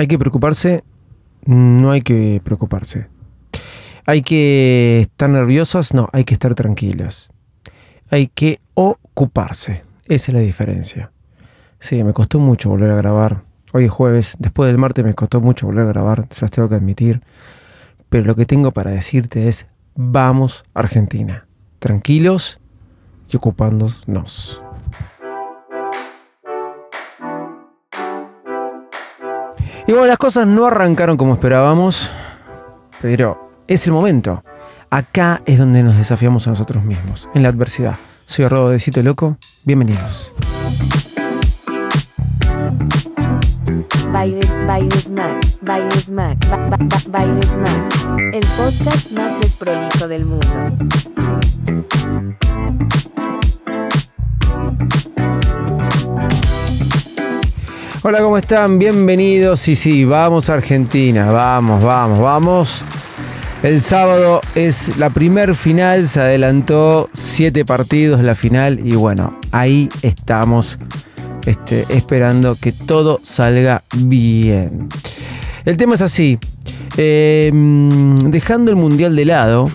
[0.00, 0.82] ¿Hay que preocuparse?
[1.44, 3.08] No hay que preocuparse.
[4.06, 5.92] ¿Hay que estar nerviosos?
[5.92, 7.30] No, hay que estar tranquilos.
[8.08, 9.82] Hay que ocuparse.
[10.06, 11.12] Esa es la diferencia.
[11.80, 13.42] Sí, me costó mucho volver a grabar.
[13.74, 16.70] Hoy es jueves, después del martes me costó mucho volver a grabar, se las tengo
[16.70, 17.20] que admitir.
[18.08, 21.46] Pero lo que tengo para decirte es, vamos Argentina.
[21.78, 22.58] Tranquilos
[23.28, 24.62] y ocupándonos.
[29.90, 32.12] Y bueno, las cosas no arrancaron como esperábamos,
[33.02, 34.40] pero es el momento.
[34.88, 37.96] Acá es donde nos desafiamos a nosotros mismos, en la adversidad.
[38.24, 40.32] Soy Robo de Cito Loco, bienvenidos.
[48.32, 50.46] El podcast más desprolijo del mundo.
[58.02, 58.78] Hola, ¿cómo están?
[58.78, 59.68] Bienvenidos.
[59.68, 61.30] Y sí, vamos a Argentina.
[61.30, 62.82] Vamos, vamos, vamos.
[63.62, 69.90] El sábado es la primer final, se adelantó siete partidos la final y bueno, ahí
[70.00, 70.78] estamos
[71.44, 74.88] este, esperando que todo salga bien.
[75.66, 76.38] El tema es así,
[76.96, 79.70] mm, dejando el mundial de lado,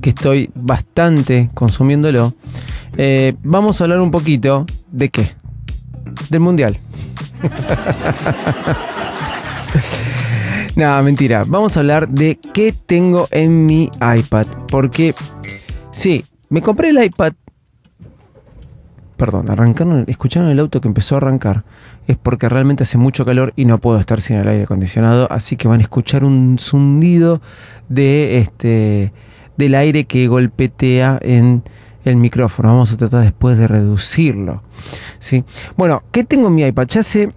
[0.00, 2.34] que estoy bastante consumiéndolo,
[2.96, 5.34] eh, vamos a hablar un poquito de qué?
[6.30, 6.78] Del mundial.
[10.76, 11.42] No, mentira.
[11.46, 14.46] Vamos a hablar de qué tengo en mi iPad.
[14.68, 15.14] Porque,
[15.90, 17.32] sí, me compré el iPad.
[19.16, 21.64] Perdón, arrancaron, escucharon el auto que empezó a arrancar.
[22.06, 25.26] Es porque realmente hace mucho calor y no puedo estar sin el aire acondicionado.
[25.32, 27.40] Así que van a escuchar un zundido
[27.88, 29.14] de este
[29.56, 31.62] del aire que golpetea en
[32.06, 32.68] el micrófono.
[32.70, 34.62] Vamos a tratar después de reducirlo.
[35.18, 35.44] ¿sí?
[35.76, 36.86] Bueno, ¿qué tengo en mi iPad?
[36.88, 37.30] Ya hace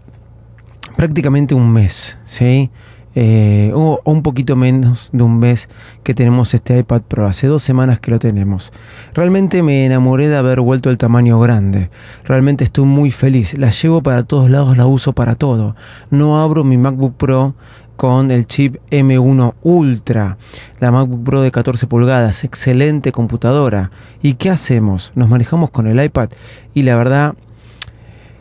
[0.96, 2.70] prácticamente un mes, ¿sí?
[3.16, 5.68] Eh, o, o un poquito menos de un mes
[6.04, 7.26] que tenemos este iPad Pro.
[7.26, 8.72] Hace dos semanas que lo tenemos.
[9.14, 11.90] Realmente me enamoré de haber vuelto al tamaño grande.
[12.24, 13.58] Realmente estoy muy feliz.
[13.58, 15.76] La llevo para todos lados, la uso para todo.
[16.12, 17.56] No abro mi MacBook Pro
[18.00, 20.38] con el chip M1 Ultra,
[20.80, 23.92] la MacBook Pro de 14 pulgadas, excelente computadora.
[24.22, 25.12] ¿Y qué hacemos?
[25.16, 26.30] Nos manejamos con el iPad
[26.74, 27.34] y la verdad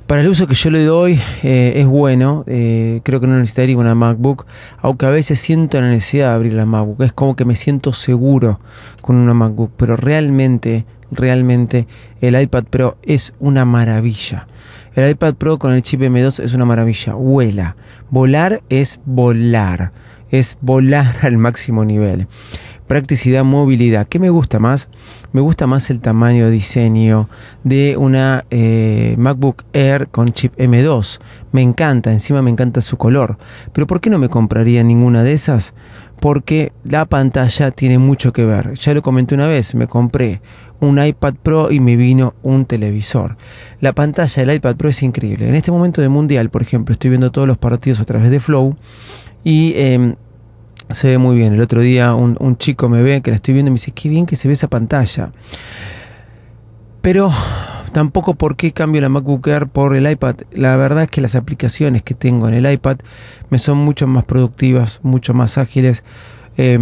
[0.07, 3.77] para el uso que yo le doy eh, es bueno, eh, creo que no necesitaría
[3.77, 4.47] una MacBook,
[4.79, 7.93] aunque a veces siento la necesidad de abrir la MacBook, es como que me siento
[7.93, 8.61] seguro
[9.03, 11.89] con una MacBook, pero realmente, realmente
[12.21, 14.47] el iPad Pro es una maravilla.
[14.99, 17.77] El iPad Pro con el chip M2 es una maravilla, vuela,
[18.11, 19.93] volar es volar,
[20.29, 22.27] es volar al máximo nivel.
[22.89, 24.09] Practicidad, movilidad.
[24.09, 24.89] ¿Qué me gusta más?
[25.33, 27.29] Me gusta más el tamaño diseño
[27.63, 31.21] de una eh, MacBook Air con chip M2.
[31.53, 33.39] Me encanta, encima me encanta su color.
[33.73, 35.75] Pero ¿por qué no me compraría ninguna de esas?
[36.19, 38.75] Porque la pantalla tiene mucho que ver.
[38.75, 40.41] Ya lo comenté una vez, me compré
[40.81, 43.37] un iPad Pro y me vino un televisor.
[43.81, 45.49] La pantalla del iPad Pro es increíble.
[45.49, 48.41] En este momento de mundial, por ejemplo, estoy viendo todos los partidos a través de
[48.41, 48.77] Flow
[49.45, 50.15] y eh,
[50.91, 51.53] se ve muy bien.
[51.53, 54.09] El otro día un, chico me ve que la estoy viendo y me dice, qué
[54.09, 55.33] bien que se ve esa pantalla.
[57.01, 57.33] Pero
[57.93, 60.37] tampoco por qué cambio la MacBook Air por el iPad.
[60.53, 62.99] La verdad es que las aplicaciones que tengo en el iPad
[63.51, 66.05] me son mucho más productivas, mucho más ágiles
[66.57, 66.79] eh,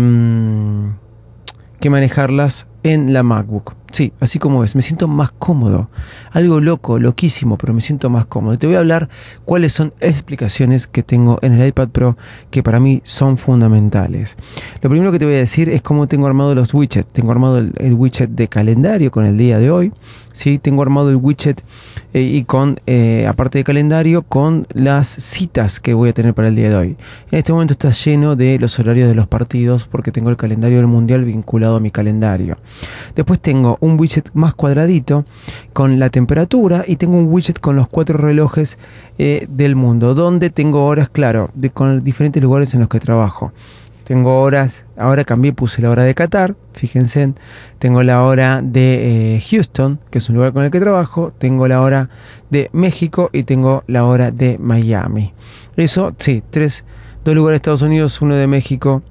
[1.81, 3.75] que manejarlas en la MacBook.
[3.91, 5.89] Sí, así como es, me siento más cómodo.
[6.31, 8.59] Algo loco, loquísimo, pero me siento más cómodo.
[8.59, 9.09] Te voy a hablar
[9.45, 12.17] cuáles son explicaciones que tengo en el iPad Pro
[12.51, 14.37] que para mí son fundamentales.
[14.83, 17.13] Lo primero que te voy a decir es cómo tengo armado los widgets.
[17.13, 19.93] Tengo armado el, el widget de calendario con el día de hoy.
[20.37, 21.63] Sí, tengo armado el widget
[22.13, 26.49] eh, y con, eh, aparte de calendario, con las citas que voy a tener para
[26.49, 26.97] el día de hoy.
[27.31, 30.77] En este momento está lleno de los horarios de los partidos porque tengo el calendario
[30.77, 32.59] del mundial vinculado a mi calendario.
[33.15, 35.25] Después tengo un widget más cuadradito
[35.73, 38.79] con la temperatura y tengo un widget con los cuatro relojes
[39.19, 43.53] eh, del mundo, donde tengo horas, claro, de, con diferentes lugares en los que trabajo.
[44.07, 47.33] Tengo horas, ahora cambié, puse la hora de Qatar, fíjense,
[47.81, 51.67] tengo la hora de eh, Houston, que es un lugar con el que trabajo, tengo
[51.67, 52.09] la hora
[52.49, 55.33] de México y tengo la hora de Miami.
[55.77, 56.85] Eso, sí, tres,
[57.25, 59.03] dos lugares de Estados Unidos, uno de México,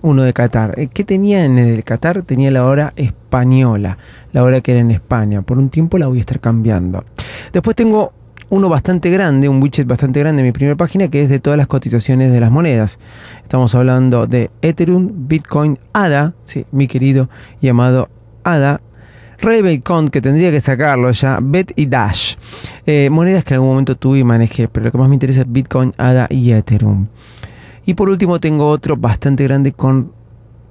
[0.00, 0.78] uno de Qatar.
[0.78, 2.22] Eh, ¿Qué tenía en el Qatar?
[2.22, 3.98] Tenía la hora española,
[4.32, 5.42] la hora que era en España.
[5.42, 7.04] Por un tiempo la voy a estar cambiando.
[7.52, 8.12] Después tengo
[8.52, 11.56] uno bastante grande, un widget bastante grande en mi primera página, que es de todas
[11.56, 12.98] las cotizaciones de las monedas.
[13.42, 17.30] Estamos hablando de Ethereum, Bitcoin, ADA, sí, mi querido
[17.62, 18.10] y amado
[18.44, 18.82] ADA,
[19.38, 22.36] Ray Bacon, que tendría que sacarlo ya, Bet y Dash.
[22.86, 25.40] Eh, monedas que en algún momento tuve y manejé, pero lo que más me interesa
[25.40, 27.08] es Bitcoin, ADA y Ethereum.
[27.84, 30.12] Y por último tengo otro bastante grande con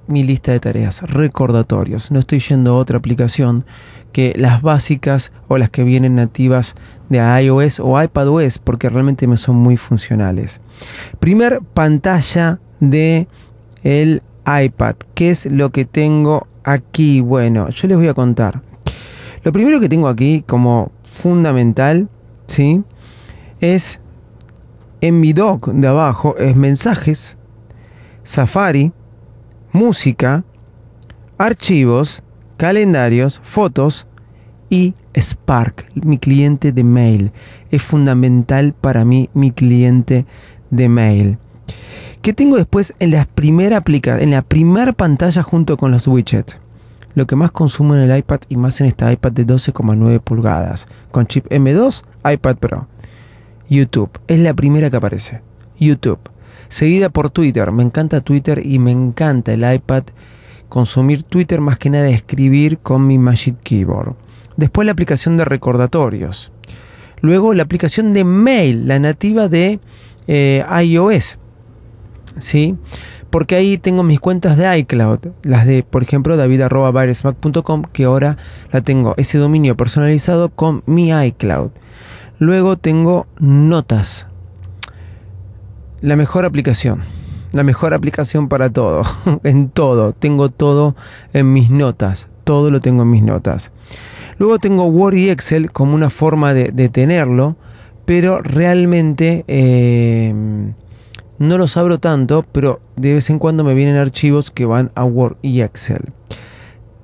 [0.06, 2.10] mi lista de tareas, recordatorios.
[2.10, 3.64] No estoy yendo a otra aplicación
[4.12, 6.74] que las básicas o las que vienen nativas
[7.08, 10.60] de iOS o iPadOS porque realmente me son muy funcionales.
[11.20, 13.28] Primer pantalla de
[13.82, 14.96] el iPad.
[15.14, 17.20] ¿Qué es lo que tengo aquí?
[17.20, 18.60] Bueno, yo les voy a contar.
[19.44, 22.08] Lo primero que tengo aquí como fundamental,
[22.46, 22.82] ¿sí?
[23.60, 24.00] Es
[25.02, 27.36] en mi dock de abajo, es mensajes,
[28.22, 28.92] Safari,
[29.72, 30.44] música,
[31.36, 32.22] archivos,
[32.56, 34.06] calendarios, fotos
[34.70, 37.32] y Spark, mi cliente de mail.
[37.72, 40.24] Es fundamental para mí mi cliente
[40.70, 41.38] de mail.
[42.22, 46.56] ¿Qué tengo después en la primera en la primera pantalla junto con los widgets?
[47.16, 50.86] Lo que más consumo en el iPad y más en esta iPad de 12,9 pulgadas
[51.10, 52.91] con chip M2 iPad Pro.
[53.72, 55.40] YouTube es la primera que aparece.
[55.78, 56.18] YouTube.
[56.68, 57.72] Seguida por Twitter.
[57.72, 60.04] Me encanta Twitter y me encanta el iPad
[60.68, 64.14] consumir Twitter más que nada escribir con mi Magic Keyboard.
[64.58, 66.52] Después la aplicación de recordatorios.
[67.22, 69.80] Luego la aplicación de mail, la nativa de
[70.26, 71.38] eh, iOS.
[72.38, 72.76] ¿Sí?
[73.30, 78.36] Porque ahí tengo mis cuentas de iCloud, las de, por ejemplo, david.com, que ahora
[78.70, 81.70] la tengo, ese dominio personalizado con mi iCloud.
[82.42, 84.26] Luego tengo notas.
[86.00, 87.02] La mejor aplicación
[87.52, 89.02] la mejor aplicación para todo,
[89.44, 90.96] en todo, tengo todo
[91.32, 93.70] en mis notas, todo lo tengo en mis notas.
[94.38, 97.54] Luego tengo Word y Excel como una forma de, tenerlo,
[98.06, 100.34] pero realmente eh,
[101.38, 105.04] no los abro tanto, pero de vez en cuando me vienen archivos que van a
[105.04, 106.12] Word y Excel.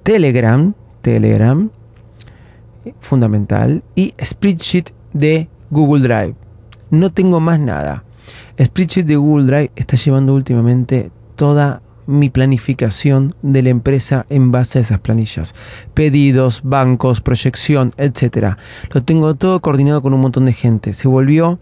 [0.03, 1.71] Telegram, Telegram,
[3.01, 6.35] fundamental, y Spreadsheet de Google Drive.
[6.91, 8.05] No tengo más nada.
[8.61, 14.79] Spreadsheet de Google Drive está llevando últimamente toda mi planificación de la empresa en base
[14.79, 15.55] a esas planillas.
[15.93, 18.57] Pedidos, bancos, proyección, etc.
[18.91, 20.95] Lo tengo todo coordinado con un montón de gente.
[20.95, 21.59] Se volvió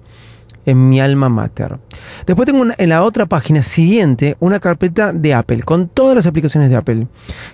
[0.67, 1.79] en mi alma mater.
[2.27, 6.69] Después tengo en la otra página siguiente una carpeta de Apple con todas las aplicaciones
[6.69, 7.07] de Apple.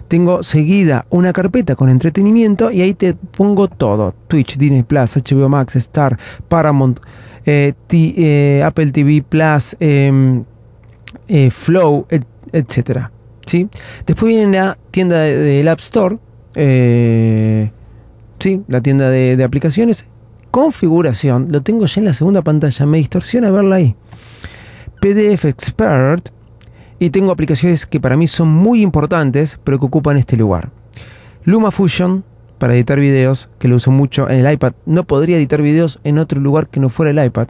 [0.09, 4.15] Tengo seguida una carpeta con entretenimiento y ahí te pongo todo.
[4.29, 6.19] Twitch, Disney Plus, HBO Max, Star,
[6.49, 7.01] Paramount,
[7.45, 10.45] eh, eh, Apple TV Plus, em,
[11.29, 12.07] eh, Flow,
[12.53, 13.11] etc.
[13.47, 13.69] ¿sí?
[14.07, 16.19] Después viene la tienda del App Store,
[18.39, 18.61] ¿sí?
[18.69, 20.07] la tienda de, aplicaciones.
[20.53, 23.97] Configuración, lo tengo ya en la segunda pantalla, me distorsiona verla ahí.
[25.01, 26.29] PDF Expert
[26.99, 30.69] y tengo aplicaciones que para mí son muy importantes, pero que ocupan este lugar.
[31.45, 32.23] LumaFusion,
[32.59, 34.75] para editar videos, que lo uso mucho en el iPad.
[34.85, 37.49] No podría editar videos en otro lugar que no fuera el iPad.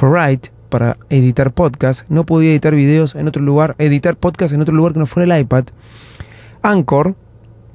[0.00, 2.08] Write para editar podcast.
[2.08, 5.34] No podía editar videos en otro lugar, editar podcast en otro lugar que no fuera
[5.34, 5.64] el iPad.
[6.62, 7.16] Anchor,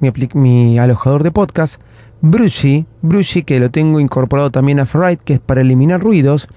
[0.00, 1.82] mi, mi alojador de podcast.
[2.22, 6.48] Brushy, Brushy que lo tengo incorporado también a Ferrite, que es para eliminar ruidos.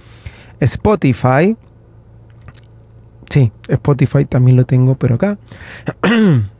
[0.60, 1.56] Spotify.
[3.30, 5.38] Sí, Spotify también lo tengo, pero acá.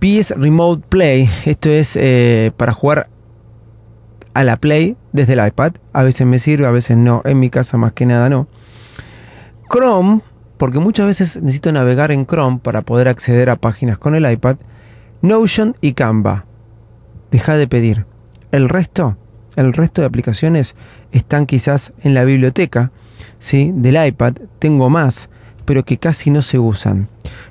[0.00, 1.28] PS Remote Play.
[1.44, 3.08] Esto es eh, para jugar
[4.32, 5.74] a la Play desde el iPad.
[5.92, 7.22] A veces me sirve, a veces no.
[7.24, 8.48] En mi casa más que nada no.
[9.70, 10.22] Chrome,
[10.56, 14.56] porque muchas veces necesito navegar en Chrome para poder acceder a páginas con el iPad.
[15.22, 16.46] Notion y Canva.
[17.30, 18.06] Deja de pedir.
[18.52, 19.16] El resto,
[19.56, 20.74] el resto de aplicaciones
[21.12, 22.90] están quizás en la biblioteca
[23.38, 23.72] ¿sí?
[23.74, 24.34] del iPad.
[24.58, 25.28] Tengo más,
[25.64, 27.08] pero que casi no se usan.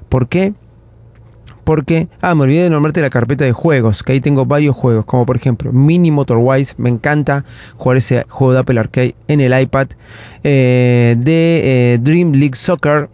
[0.09, 0.53] ¿Por qué?
[1.69, 5.05] porque, ah, me olvidé de nombrarte la carpeta de juegos, que ahí tengo varios juegos,
[5.05, 7.45] como por ejemplo Mini Motorwise, me encanta
[7.77, 9.89] jugar ese juego de Apple Arcade en el iPad,
[10.43, 11.61] eh, de
[11.93, 13.11] eh, Dream League Soccer,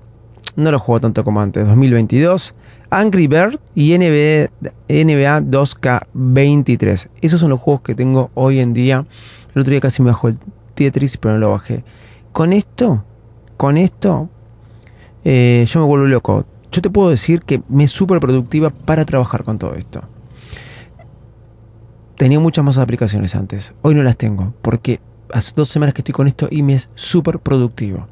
[0.55, 2.55] no lo juego tanto como antes, 2022,
[2.89, 4.51] Angry Bird y NBA,
[4.87, 7.07] NBA 2K23.
[7.21, 9.05] Esos son los juegos que tengo hoy en día.
[9.53, 10.37] El otro día casi me bajó el
[10.75, 11.83] Tetris, pero no lo bajé.
[12.31, 13.03] Con esto,
[13.57, 14.29] con esto,
[15.23, 19.05] eh, yo me vuelvo loco yo te puedo decir que me es súper productiva para
[19.05, 20.01] trabajar con todo esto.
[22.17, 23.73] Tenía muchas más aplicaciones antes.
[23.81, 24.99] Hoy no las tengo porque
[25.31, 28.07] hace dos semanas que estoy con esto y me es súper productivo.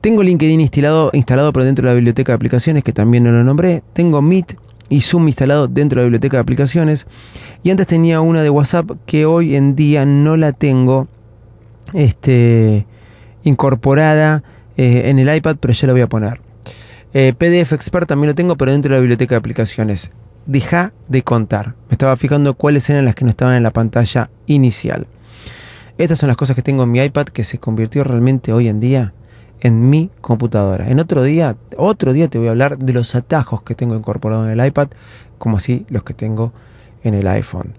[0.00, 3.42] Tengo LinkedIn instalado, instalado pero dentro de la biblioteca de aplicaciones, que también no lo
[3.42, 3.82] nombré.
[3.94, 4.56] Tengo Meet
[4.88, 7.06] y Zoom instalado dentro de la biblioteca de aplicaciones.
[7.64, 11.08] Y antes tenía una de WhatsApp que hoy en día no la tengo
[11.94, 12.86] este,
[13.42, 14.44] incorporada
[14.76, 16.40] eh, en el iPad, pero ya la voy a poner.
[17.12, 20.12] Eh, PDF Expert también lo tengo, pero dentro de la biblioteca de aplicaciones.
[20.46, 21.74] deja de contar.
[21.88, 25.08] Me estaba fijando cuáles eran las que no estaban en la pantalla inicial.
[25.98, 28.78] Estas son las cosas que tengo en mi iPad que se convirtió realmente hoy en
[28.78, 29.12] día
[29.60, 30.88] en mi computadora.
[30.88, 34.46] En otro día, otro día te voy a hablar de los atajos que tengo incorporados
[34.46, 34.88] en el iPad,
[35.38, 36.52] como así los que tengo
[37.02, 37.74] en el iPhone.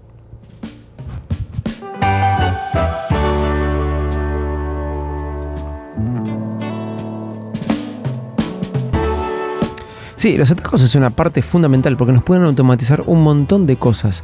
[10.16, 14.24] Sí, los atajos es una parte fundamental porque nos pueden automatizar un montón de cosas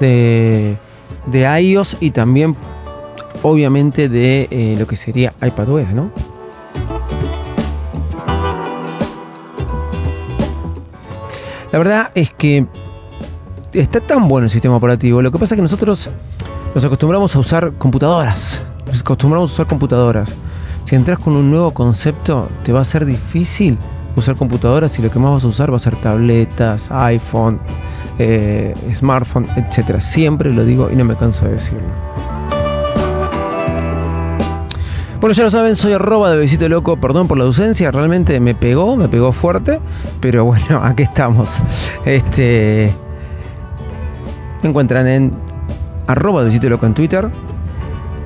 [0.00, 0.78] de,
[1.26, 2.56] de iOS y también
[3.42, 6.10] obviamente de eh, lo que sería iPadOS, ¿no?
[11.74, 12.68] La verdad es que
[13.72, 15.20] está tan bueno el sistema operativo.
[15.20, 16.08] Lo que pasa es que nosotros
[16.72, 18.62] nos acostumbramos a usar computadoras.
[18.86, 20.36] Nos acostumbramos a usar computadoras.
[20.84, 23.76] Si entras con un nuevo concepto, te va a ser difícil
[24.14, 27.58] usar computadoras y lo que más vas a usar va a ser tabletas, iPhone,
[28.20, 29.98] eh, smartphone, etc.
[29.98, 31.88] Siempre lo digo y no me canso de decirlo.
[35.24, 38.54] Bueno, ya lo saben, soy arroba de besito loco, perdón por la ausencia, realmente me
[38.54, 39.80] pegó, me pegó fuerte,
[40.20, 41.62] pero bueno, aquí estamos.
[42.04, 42.92] Este.
[44.62, 45.32] Me encuentran en
[46.06, 47.30] arroba de besito loco en Twitter,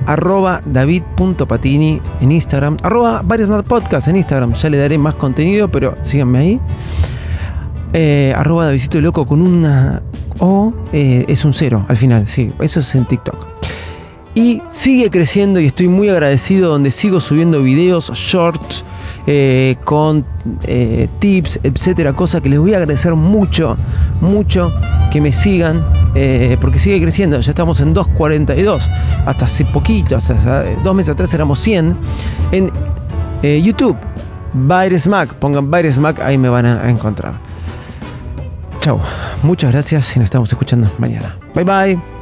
[0.07, 5.69] arroba david.patini en Instagram, arroba varios más podcasts en Instagram, ya le daré más contenido,
[5.69, 6.59] pero síganme ahí.
[7.93, 10.01] Eh, arroba Davidito Loco con una
[10.39, 13.47] O, eh, es un cero al final, sí, eso es en TikTok.
[14.39, 18.85] Y sigue creciendo y estoy muy agradecido donde sigo subiendo videos, shorts,
[19.27, 20.25] eh, con
[20.63, 23.75] eh, tips, etcétera, cosa que les voy a agradecer mucho,
[24.21, 24.71] mucho
[25.11, 28.89] que me sigan, eh, porque sigue creciendo, ya estamos en 2.42,
[29.25, 31.93] hasta hace poquito, hasta dos meses atrás éramos 100,
[32.53, 32.71] en
[33.61, 33.97] YouTube,
[34.53, 37.33] Baires Mac, pongan Baires Mac, ahí me van a encontrar.
[38.79, 39.01] Chao,
[39.43, 41.35] muchas gracias y nos estamos escuchando mañana.
[41.53, 42.18] Bye bye.